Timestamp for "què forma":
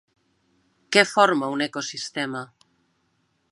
0.95-1.51